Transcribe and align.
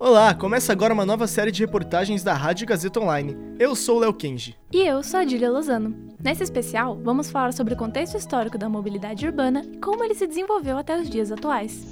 Olá, 0.00 0.32
começa 0.32 0.70
agora 0.70 0.94
uma 0.94 1.04
nova 1.04 1.26
série 1.26 1.50
de 1.50 1.60
reportagens 1.60 2.22
da 2.22 2.32
Rádio 2.32 2.68
Gazeta 2.68 3.00
Online. 3.00 3.36
Eu 3.58 3.74
sou 3.74 3.96
o 3.96 3.98
Léo 3.98 4.14
Kenji. 4.14 4.56
E 4.72 4.78
eu 4.80 5.02
sou 5.02 5.18
a 5.18 5.24
Dília 5.24 5.50
Lozano. 5.50 6.14
Nesse 6.22 6.44
especial, 6.44 6.96
vamos 7.02 7.32
falar 7.32 7.52
sobre 7.52 7.74
o 7.74 7.76
contexto 7.76 8.16
histórico 8.16 8.56
da 8.56 8.68
mobilidade 8.68 9.26
urbana 9.26 9.64
e 9.72 9.76
como 9.78 10.04
ele 10.04 10.14
se 10.14 10.24
desenvolveu 10.24 10.78
até 10.78 10.96
os 10.96 11.10
dias 11.10 11.32
atuais. 11.32 11.84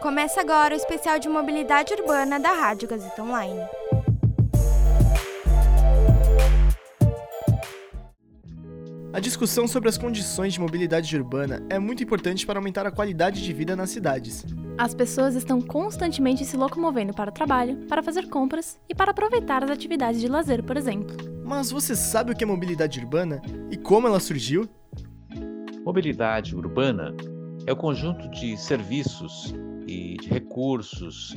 Começa 0.00 0.40
agora 0.40 0.72
o 0.72 0.76
especial 0.76 1.18
de 1.18 1.28
mobilidade 1.28 1.92
urbana 1.92 2.38
da 2.38 2.52
Rádio 2.52 2.86
Gazeta 2.86 3.24
Online. 3.24 3.62
A 9.12 9.18
discussão 9.18 9.66
sobre 9.66 9.88
as 9.88 9.98
condições 9.98 10.52
de 10.52 10.60
mobilidade 10.60 11.16
urbana 11.16 11.60
é 11.68 11.80
muito 11.80 12.04
importante 12.04 12.46
para 12.46 12.60
aumentar 12.60 12.86
a 12.86 12.92
qualidade 12.92 13.42
de 13.42 13.52
vida 13.52 13.74
nas 13.74 13.90
cidades. 13.90 14.44
As 14.80 14.94
pessoas 14.94 15.34
estão 15.34 15.60
constantemente 15.60 16.42
se 16.42 16.56
locomovendo 16.56 17.12
para 17.12 17.28
o 17.28 17.32
trabalho, 17.34 17.76
para 17.86 18.02
fazer 18.02 18.30
compras 18.30 18.80
e 18.88 18.94
para 18.94 19.10
aproveitar 19.10 19.62
as 19.62 19.68
atividades 19.68 20.22
de 20.22 20.26
lazer, 20.26 20.62
por 20.62 20.74
exemplo. 20.74 21.14
Mas 21.44 21.70
você 21.70 21.94
sabe 21.94 22.32
o 22.32 22.34
que 22.34 22.44
é 22.44 22.46
mobilidade 22.46 22.98
urbana 22.98 23.42
e 23.70 23.76
como 23.76 24.06
ela 24.06 24.18
surgiu? 24.18 24.66
Mobilidade 25.84 26.56
urbana 26.56 27.14
é 27.66 27.72
o 27.74 27.76
conjunto 27.76 28.26
de 28.30 28.56
serviços 28.56 29.54
e 29.86 30.16
de 30.16 30.30
recursos 30.30 31.34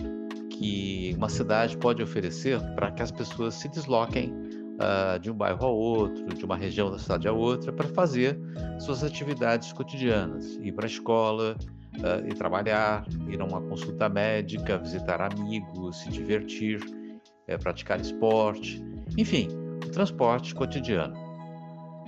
que 0.50 1.14
uma 1.18 1.28
cidade 1.28 1.78
pode 1.78 2.02
oferecer 2.02 2.62
para 2.76 2.94
que 2.94 3.04
as 3.04 3.12
pessoas 3.12 3.56
se 3.56 3.68
desloquem 3.68 4.32
uh, 4.32 5.20
de 5.20 5.30
um 5.30 5.36
bairro 5.36 5.66
a 5.66 5.70
outro, 5.70 6.34
de 6.34 6.46
uma 6.46 6.56
região 6.56 6.90
da 6.90 6.98
cidade 6.98 7.28
a 7.28 7.34
outra, 7.34 7.74
para 7.74 7.90
fazer 7.90 8.40
suas 8.80 9.04
atividades 9.04 9.74
cotidianas, 9.74 10.58
ir 10.62 10.72
para 10.72 10.86
a 10.86 10.88
escola, 10.88 11.58
uh, 12.00 12.28
ir 12.28 12.34
trabalhar, 12.36 13.06
ir 13.28 13.40
a 13.42 13.46
uma 13.46 13.62
consulta 13.62 14.10
médica, 14.10 14.78
visitar 14.78 15.22
amigos, 15.22 16.00
se 16.02 16.10
divertir, 16.10 16.80
uh, 16.82 17.60
praticar 17.60 18.00
esporte, 18.00 18.84
enfim, 19.18 19.48
o 19.86 19.92
transporte 19.92 20.54
cotidiano. 20.56 21.22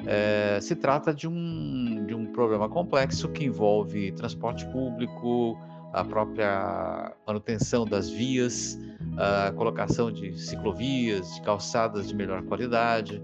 É, 0.07 0.59
se 0.61 0.75
trata 0.75 1.13
de 1.13 1.27
um, 1.27 2.05
de 2.05 2.13
um 2.13 2.27
problema 2.27 2.69
complexo 2.69 3.29
que 3.29 3.45
envolve 3.45 4.11
transporte 4.11 4.65
público, 4.67 5.57
a 5.93 6.03
própria 6.03 7.13
manutenção 7.25 7.85
das 7.85 8.09
vias, 8.09 8.77
a 9.17 9.51
colocação 9.53 10.11
de 10.11 10.37
ciclovias, 10.37 11.33
de 11.35 11.41
calçadas 11.41 12.07
de 12.07 12.15
melhor 12.15 12.43
qualidade, 12.43 13.23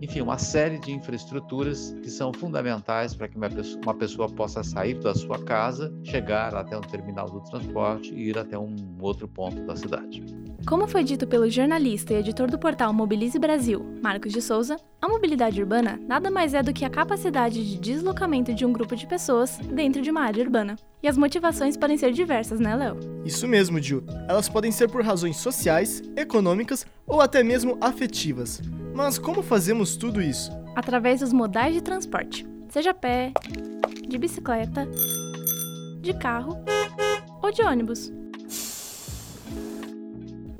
enfim, 0.00 0.20
uma 0.20 0.38
série 0.38 0.78
de 0.78 0.92
infraestruturas 0.92 1.94
que 2.02 2.10
são 2.10 2.32
fundamentais 2.32 3.14
para 3.14 3.28
que 3.28 3.36
uma 3.36 3.50
pessoa, 3.50 3.80
uma 3.82 3.94
pessoa, 3.94 4.28
possa 4.28 4.62
sair 4.62 4.94
da 4.94 5.14
sua 5.14 5.38
casa, 5.42 5.92
chegar 6.02 6.54
até 6.54 6.76
um 6.76 6.80
terminal 6.80 7.26
do 7.26 7.40
transporte 7.40 8.12
e 8.14 8.30
ir 8.30 8.38
até 8.38 8.58
um 8.58 8.74
outro 9.00 9.28
ponto 9.28 9.60
da 9.66 9.76
cidade. 9.76 10.24
Como 10.66 10.86
foi 10.86 11.02
dito 11.04 11.26
pelo 11.26 11.48
jornalista 11.48 12.12
e 12.12 12.16
editor 12.16 12.50
do 12.50 12.58
portal 12.58 12.92
Mobilize 12.92 13.38
Brasil, 13.38 13.84
Marcos 14.02 14.32
de 14.32 14.42
Souza, 14.42 14.76
a 15.00 15.08
mobilidade 15.08 15.60
urbana 15.60 15.98
nada 16.06 16.30
mais 16.30 16.54
é 16.54 16.62
do 16.62 16.72
que 16.72 16.84
a 16.84 16.90
capacidade 16.90 17.68
de 17.68 17.78
deslocamento 17.78 18.54
de 18.54 18.64
um 18.64 18.72
grupo 18.72 18.94
de 18.94 19.06
pessoas 19.06 19.58
dentro 19.58 20.02
de 20.02 20.10
uma 20.10 20.22
área 20.22 20.42
urbana. 20.42 20.76
E 21.02 21.08
as 21.08 21.16
motivações 21.16 21.76
podem 21.76 21.96
ser 21.96 22.12
diversas, 22.12 22.60
né, 22.60 22.76
Léo? 22.76 22.98
Isso 23.24 23.48
mesmo, 23.48 23.80
Gil. 23.80 24.04
Elas 24.28 24.48
podem 24.48 24.70
ser 24.70 24.88
por 24.88 25.02
razões 25.02 25.38
sociais, 25.38 26.02
econômicas 26.14 26.86
ou 27.06 27.20
até 27.22 27.42
mesmo 27.42 27.78
afetivas. 27.80 28.60
Mas 29.02 29.18
como 29.18 29.42
fazemos 29.42 29.96
tudo 29.96 30.20
isso? 30.20 30.52
Através 30.76 31.20
dos 31.20 31.32
modais 31.32 31.72
de 31.72 31.80
transporte, 31.80 32.46
seja 32.68 32.90
a 32.90 32.94
pé, 32.94 33.32
de 34.06 34.18
bicicleta, 34.18 34.86
de 36.02 36.12
carro 36.12 36.62
ou 37.42 37.50
de 37.50 37.62
ônibus. 37.62 38.12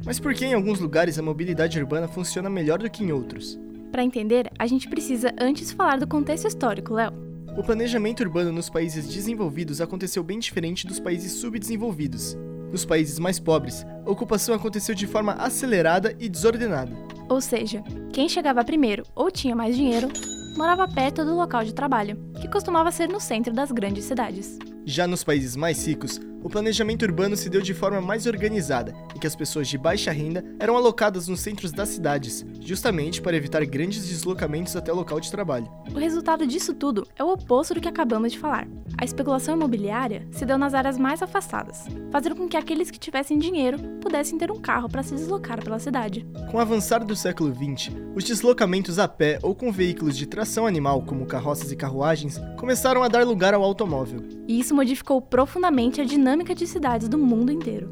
Mas 0.06 0.18
por 0.18 0.32
que 0.32 0.46
em 0.46 0.54
alguns 0.54 0.80
lugares 0.80 1.18
a 1.18 1.22
mobilidade 1.22 1.78
urbana 1.78 2.08
funciona 2.08 2.48
melhor 2.48 2.78
do 2.78 2.88
que 2.88 3.04
em 3.04 3.12
outros? 3.12 3.60
Para 3.92 4.02
entender, 4.02 4.50
a 4.58 4.66
gente 4.66 4.88
precisa 4.88 5.34
antes 5.38 5.70
falar 5.70 5.98
do 5.98 6.08
contexto 6.08 6.48
histórico, 6.48 6.94
Léo. 6.94 7.12
O 7.58 7.62
planejamento 7.62 8.20
urbano 8.20 8.50
nos 8.50 8.70
países 8.70 9.06
desenvolvidos 9.06 9.82
aconteceu 9.82 10.24
bem 10.24 10.38
diferente 10.38 10.86
dos 10.86 10.98
países 10.98 11.32
subdesenvolvidos. 11.32 12.38
Nos 12.70 12.84
países 12.84 13.18
mais 13.18 13.40
pobres, 13.40 13.84
a 14.06 14.10
ocupação 14.10 14.54
aconteceu 14.54 14.94
de 14.94 15.06
forma 15.06 15.32
acelerada 15.32 16.14
e 16.18 16.28
desordenada. 16.28 16.92
Ou 17.28 17.40
seja, 17.40 17.82
quem 18.12 18.28
chegava 18.28 18.64
primeiro 18.64 19.04
ou 19.14 19.30
tinha 19.30 19.56
mais 19.56 19.76
dinheiro 19.76 20.08
morava 20.56 20.86
perto 20.86 21.24
do 21.24 21.34
local 21.34 21.64
de 21.64 21.74
trabalho, 21.74 22.16
que 22.40 22.48
costumava 22.48 22.90
ser 22.90 23.08
no 23.08 23.20
centro 23.20 23.52
das 23.52 23.70
grandes 23.70 24.04
cidades. 24.04 24.58
Já 24.84 25.06
nos 25.06 25.22
países 25.22 25.54
mais 25.54 25.86
ricos, 25.86 26.20
o 26.42 26.48
planejamento 26.48 27.02
urbano 27.02 27.36
se 27.36 27.50
deu 27.50 27.60
de 27.60 27.74
forma 27.74 28.00
mais 28.00 28.26
organizada, 28.26 28.94
em 29.14 29.18
que 29.18 29.26
as 29.26 29.36
pessoas 29.36 29.68
de 29.68 29.76
baixa 29.76 30.10
renda 30.10 30.44
eram 30.58 30.76
alocadas 30.76 31.28
nos 31.28 31.40
centros 31.40 31.70
das 31.70 31.90
cidades, 31.90 32.44
justamente 32.60 33.20
para 33.20 33.36
evitar 33.36 33.64
grandes 33.66 34.08
deslocamentos 34.08 34.74
até 34.74 34.92
o 34.92 34.96
local 34.96 35.20
de 35.20 35.30
trabalho. 35.30 35.70
O 35.94 35.98
resultado 35.98 36.46
disso 36.46 36.74
tudo 36.74 37.06
é 37.16 37.22
o 37.22 37.32
oposto 37.32 37.74
do 37.74 37.80
que 37.80 37.88
acabamos 37.88 38.32
de 38.32 38.38
falar. 38.38 38.66
A 39.00 39.04
especulação 39.04 39.56
imobiliária 39.56 40.26
se 40.30 40.44
deu 40.44 40.58
nas 40.58 40.74
áreas 40.74 40.98
mais 40.98 41.22
afastadas, 41.22 41.86
fazendo 42.10 42.36
com 42.36 42.46
que 42.46 42.56
aqueles 42.56 42.90
que 42.90 42.98
tivessem 42.98 43.38
dinheiro 43.38 43.78
pudessem 43.98 44.36
ter 44.36 44.50
um 44.50 44.60
carro 44.60 44.90
para 44.90 45.02
se 45.02 45.14
deslocar 45.14 45.64
pela 45.64 45.78
cidade. 45.78 46.26
Com 46.50 46.58
o 46.58 46.60
avançar 46.60 47.02
do 47.02 47.16
século 47.16 47.50
XX, 47.50 47.96
os 48.14 48.24
deslocamentos 48.24 48.98
a 48.98 49.08
pé 49.08 49.38
ou 49.42 49.54
com 49.54 49.72
veículos 49.72 50.18
de 50.18 50.26
tração 50.26 50.66
animal, 50.66 51.00
como 51.00 51.24
carroças 51.24 51.72
e 51.72 51.76
carruagens, 51.76 52.38
começaram 52.58 53.02
a 53.02 53.08
dar 53.08 53.26
lugar 53.26 53.54
ao 53.54 53.62
automóvel. 53.62 54.22
E 54.46 54.60
isso 54.60 54.74
modificou 54.74 55.22
profundamente 55.22 56.02
a 56.02 56.04
dinâmica 56.04 56.54
de 56.54 56.66
cidades 56.66 57.08
do 57.08 57.16
mundo 57.16 57.50
inteiro. 57.50 57.88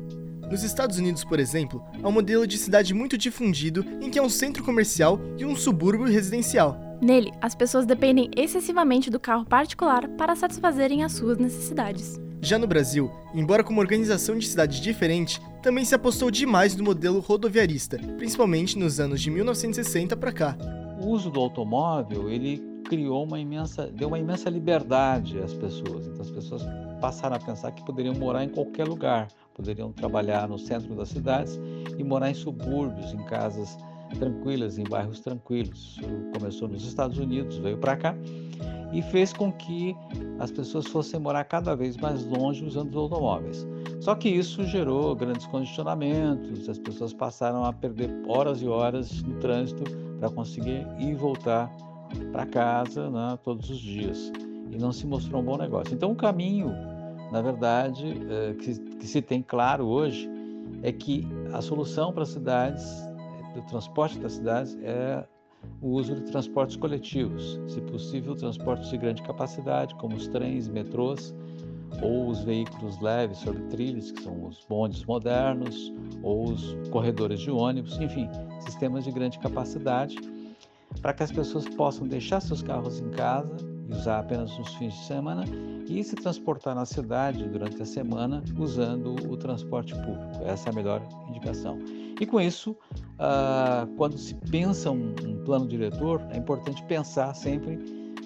Nos 0.50 0.62
Estados 0.62 0.98
Unidos, 0.98 1.24
por 1.24 1.41
exemplo, 1.41 1.82
há 2.02 2.06
um 2.06 2.12
modelo 2.12 2.47
de 2.47 2.58
cidade 2.58 2.92
muito 2.92 3.16
difundido 3.16 3.82
em 4.02 4.10
que 4.10 4.18
há 4.18 4.22
um 4.22 4.28
centro 4.28 4.62
comercial 4.62 5.18
e 5.38 5.47
um 5.47 5.56
subúrbio 5.56 6.06
residencial. 6.06 6.88
Nele, 7.00 7.32
as 7.41 7.54
pessoas 7.54 7.86
dependem 7.86 8.31
excessivamente 8.36 9.10
do 9.10 9.20
carro 9.20 9.44
particular 9.44 10.09
para 10.09 10.34
satisfazerem 10.34 11.04
as 11.04 11.12
suas 11.12 11.38
necessidades. 11.38 12.20
Já 12.41 12.59
no 12.59 12.66
Brasil, 12.66 13.10
embora 13.34 13.62
com 13.64 13.72
uma 13.72 13.82
organização 13.82 14.38
de 14.38 14.47
cidade 14.47 14.81
diferente, 14.81 15.41
também 15.62 15.84
se 15.84 15.94
apostou 15.94 16.31
demais 16.31 16.76
no 16.76 16.84
modelo 16.84 17.20
rodoviarista, 17.20 17.98
principalmente 18.16 18.78
nos 18.78 19.00
anos 19.00 19.20
de 19.20 19.31
1960 19.31 20.16
para 20.16 20.32
cá. 20.32 20.56
O 21.00 21.09
uso 21.09 21.31
do 21.31 21.41
automóvel, 21.41 22.28
ele 22.28 22.59
criou 22.88 23.25
uma 23.25 23.38
imensa, 23.38 23.86
deu 23.86 24.09
uma 24.09 24.19
imensa 24.19 24.48
liberdade 24.48 25.38
às 25.38 25.53
pessoas. 25.53 26.06
Então 26.06 26.22
as 26.22 26.30
pessoas 26.30 26.62
passaram 27.00 27.36
a 27.36 27.38
pensar 27.38 27.70
que 27.72 27.84
poderiam 27.84 28.15
morar 28.15 28.44
em 28.44 28.48
qualquer 28.48 28.88
lugar, 28.88 29.28
poderiam 29.54 29.92
trabalhar 29.92 30.48
no 30.48 30.59
centro 30.59 30.94
das 30.94 31.10
cidades 31.10 31.60
e 31.97 32.03
morar 32.03 32.30
em 32.30 32.34
subúrbios, 32.34 33.12
em 33.12 33.22
casas 33.25 33.76
tranquilas, 34.19 34.78
em 34.78 34.84
bairros 34.84 35.20
tranquilos. 35.20 35.98
Começou 36.36 36.69
nos 36.69 36.86
Estados 36.86 37.19
Unidos, 37.19 37.58
veio 37.58 37.78
para 37.78 37.96
cá 37.96 38.14
e 38.92 39.02
fez 39.02 39.32
com 39.32 39.52
que 39.52 39.94
as 40.38 40.50
pessoas 40.50 40.86
fossem 40.86 41.20
morar 41.20 41.44
cada 41.44 41.74
vez 41.74 41.96
mais 41.96 42.24
longe 42.24 42.64
usando 42.64 42.88
os 42.91 42.97
automóveis. 42.97 43.66
Só 44.00 44.14
que 44.14 44.28
isso 44.28 44.64
gerou 44.64 45.14
grandes 45.14 45.47
condicionamentos, 45.47 46.68
as 46.68 46.78
pessoas 46.78 47.12
passaram 47.12 47.64
a 47.64 47.72
perder 47.72 48.10
horas 48.26 48.62
e 48.62 48.66
horas 48.66 49.22
no 49.22 49.34
trânsito 49.41 49.84
para 50.18 50.30
conseguir 50.30 50.86
ir 50.98 51.10
e 51.10 51.14
voltar 51.14 51.70
para 52.32 52.47
casa 52.47 53.10
né, 53.10 53.38
todos 53.42 53.68
os 53.68 53.78
dias. 53.78 54.32
E 54.70 54.76
não 54.78 54.92
se 54.92 55.06
mostrou 55.06 55.41
um 55.41 55.44
bom 55.44 55.56
negócio. 55.56 55.94
Então, 55.94 56.12
o 56.12 56.16
caminho, 56.16 56.72
na 57.32 57.41
verdade, 57.41 58.06
é, 58.30 58.54
que, 58.54 58.78
que 58.97 59.06
se 59.06 59.22
tem 59.22 59.42
claro 59.42 59.86
hoje 59.86 60.28
é 60.82 60.92
que 60.92 61.26
a 61.52 61.60
solução 61.60 62.12
para 62.12 62.22
as 62.22 62.28
cidades, 62.30 62.84
do 63.54 63.62
transporte 63.62 64.19
das 64.19 64.32
cidades, 64.32 64.76
é 64.82 65.25
o 65.81 65.88
uso 65.88 66.14
de 66.14 66.22
transportes 66.31 66.76
coletivos, 66.76 67.60
se 67.66 67.81
possível, 67.81 68.34
transportes 68.36 68.88
de 68.91 68.98
grande 68.98 69.22
capacidade, 69.22 69.94
como 69.97 70.16
os 70.16 70.28
trens, 70.28 70.69
metrôs, 70.69 71.34
ou 72.03 72.28
os 72.28 72.44
veículos 72.44 73.00
leves 73.00 73.38
sobre 73.38 73.62
trilhos, 73.62 74.12
que 74.12 74.22
são 74.22 74.47
os 74.47 74.64
bondes 74.69 75.04
modernos, 75.04 75.92
ou 76.22 76.50
os 76.50 76.77
corredores 76.91 77.41
de 77.41 77.50
ônibus, 77.50 77.98
enfim, 77.98 78.28
sistemas 78.60 79.04
de 79.04 79.10
grande 79.10 79.39
capacidade 79.39 80.16
para 81.03 81.12
que 81.12 81.22
as 81.22 81.33
pessoas 81.33 81.68
possam 81.68 82.06
deixar 82.06 82.41
seus 82.41 82.62
carros 82.62 83.00
em 83.00 83.10
casa 83.10 83.56
usar 83.88 84.20
apenas 84.20 84.56
nos 84.58 84.74
fins 84.74 84.94
de 84.94 85.04
semana 85.04 85.44
e 85.88 86.02
se 86.04 86.14
transportar 86.14 86.74
na 86.74 86.84
cidade 86.84 87.48
durante 87.48 87.82
a 87.82 87.86
semana 87.86 88.42
usando 88.58 89.16
o 89.30 89.36
transporte 89.36 89.94
público. 89.94 90.44
Essa 90.44 90.68
é 90.68 90.72
a 90.72 90.74
melhor 90.74 91.02
indicação. 91.28 91.78
E 92.20 92.26
com 92.26 92.40
isso, 92.40 92.72
uh, 92.72 93.86
quando 93.96 94.18
se 94.18 94.34
pensa 94.50 94.90
um, 94.90 95.14
um, 95.24 95.44
plano 95.44 95.66
diretor, 95.66 96.20
é 96.30 96.36
importante 96.36 96.82
pensar 96.84 97.34
sempre 97.34 97.78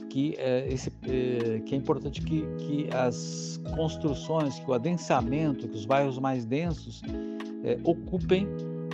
que, 0.09 0.37
uh, 0.39 0.73
esse, 0.73 0.89
uh, 0.89 1.63
que 1.65 1.75
é 1.75 1.79
importante 1.79 2.21
que, 2.23 2.43
que 2.57 2.89
as 2.95 3.61
construções, 3.75 4.59
que 4.59 4.71
o 4.71 4.75
adensamento, 4.75 5.69
que 5.69 5.77
os 5.77 5.85
bairros 5.85 6.19
mais 6.19 6.45
densos 6.45 7.03
eh, 7.65 7.79
ocupem 7.85 8.47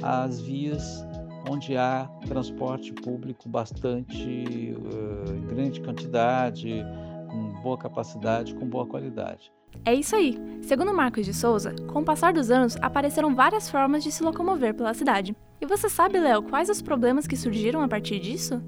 as 0.03 0.41
vias 0.41 1.07
onde 1.49 1.77
há 1.77 2.09
transporte 2.27 2.93
público 2.93 3.49
bastante 3.49 4.75
uh, 4.77 5.47
grande 5.47 5.81
quantidade, 5.81 6.85
com 7.29 7.63
boa 7.63 7.79
capacidade, 7.79 8.55
com 8.55 8.67
boa 8.67 8.87
qualidade. 8.87 9.53
É 9.85 9.95
isso 9.95 10.17
aí. 10.17 10.39
Segundo 10.63 10.95
Marcos 10.95 11.25
de 11.25 11.35
Souza, 11.35 11.75
com 11.93 12.01
o 12.01 12.05
passar 12.05 12.33
dos 12.33 12.51
anos 12.51 12.77
apareceram 12.81 13.35
várias 13.35 13.71
formas 13.71 14.03
de 14.03 14.11
se 14.11 14.23
locomover 14.23 14.75
pela 14.75 14.95
cidade. 14.95 15.37
E 15.61 15.67
você 15.67 15.89
sabe, 15.89 16.19
Léo, 16.21 16.43
quais 16.43 16.69
os 16.69 16.81
problemas 16.81 17.27
que 17.27 17.37
surgiram 17.37 17.83
a 17.83 17.89
partir 17.89 18.21
disso? 18.21 18.63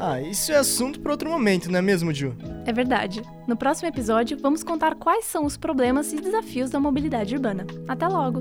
Ah, 0.00 0.20
isso 0.20 0.52
é 0.52 0.56
assunto 0.56 1.00
para 1.00 1.12
outro 1.12 1.30
momento, 1.30 1.70
não 1.70 1.78
é 1.78 1.82
mesmo, 1.82 2.12
Ju? 2.12 2.36
É 2.66 2.72
verdade. 2.72 3.22
No 3.46 3.56
próximo 3.56 3.88
episódio, 3.88 4.38
vamos 4.40 4.62
contar 4.62 4.94
quais 4.94 5.24
são 5.24 5.44
os 5.44 5.56
problemas 5.56 6.12
e 6.12 6.20
desafios 6.20 6.70
da 6.70 6.78
mobilidade 6.78 7.34
urbana. 7.34 7.66
Até 7.88 8.06
logo! 8.06 8.40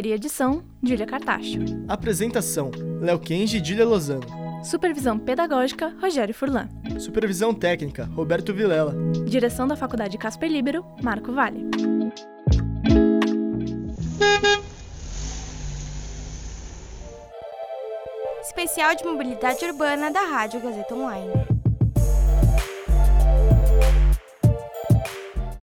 Roteiro 0.00 0.08
e 0.08 0.12
edição, 0.12 0.62
Júlia 0.82 1.06
Cartacho. 1.06 1.58
Apresentação: 1.86 2.70
Léo 3.00 3.18
Kenji 3.18 3.58
e 3.58 3.64
Júlia 3.64 3.84
Lozano. 3.84 4.22
Supervisão 4.64 5.18
pedagógica, 5.18 5.94
Rogério 6.00 6.34
Furlan. 6.34 6.68
Supervisão 6.98 7.52
técnica: 7.52 8.04
Roberto 8.14 8.54
Vilela. 8.54 8.94
Direção 9.26 9.66
da 9.68 9.76
Faculdade 9.76 10.16
Casper 10.16 10.50
Libero, 10.50 10.84
Marco 11.02 11.32
Vale. 11.32 11.66
Especial 18.42 18.94
de 18.94 19.04
mobilidade 19.04 19.64
urbana 19.66 20.10
da 20.10 20.20
Rádio 20.20 20.60
Gazeta 20.60 20.94
Online. 20.94 21.49